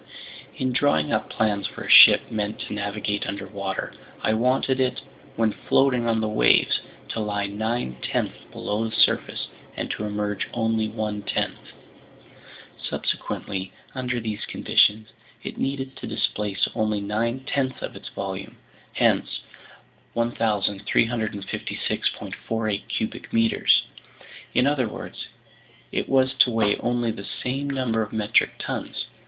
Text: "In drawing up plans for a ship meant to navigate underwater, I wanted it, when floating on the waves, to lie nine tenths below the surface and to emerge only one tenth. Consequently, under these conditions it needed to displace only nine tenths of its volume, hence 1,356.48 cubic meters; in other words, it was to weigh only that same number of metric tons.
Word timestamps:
"In 0.57 0.71
drawing 0.73 1.13
up 1.13 1.29
plans 1.29 1.67
for 1.67 1.83
a 1.83 1.89
ship 1.91 2.31
meant 2.31 2.57
to 2.61 2.73
navigate 2.73 3.27
underwater, 3.27 3.93
I 4.23 4.33
wanted 4.33 4.79
it, 4.79 4.99
when 5.35 5.51
floating 5.53 6.07
on 6.07 6.21
the 6.21 6.27
waves, 6.27 6.79
to 7.09 7.19
lie 7.19 7.45
nine 7.45 7.97
tenths 8.01 8.43
below 8.51 8.85
the 8.89 8.95
surface 8.95 9.47
and 9.77 9.91
to 9.91 10.05
emerge 10.05 10.49
only 10.55 10.87
one 10.87 11.21
tenth. 11.21 11.73
Consequently, 12.89 13.71
under 13.93 14.19
these 14.19 14.43
conditions 14.47 15.09
it 15.43 15.59
needed 15.59 15.95
to 15.97 16.07
displace 16.07 16.67
only 16.73 16.99
nine 16.99 17.41
tenths 17.41 17.83
of 17.83 17.95
its 17.95 18.09
volume, 18.09 18.57
hence 18.93 19.41
1,356.48 20.15 22.87
cubic 22.87 23.31
meters; 23.31 23.83
in 24.55 24.65
other 24.65 24.87
words, 24.87 25.27
it 25.91 26.09
was 26.09 26.33
to 26.39 26.49
weigh 26.49 26.75
only 26.77 27.11
that 27.11 27.27
same 27.43 27.69
number 27.69 28.01
of 28.01 28.11
metric 28.11 28.53
tons. 28.57 29.05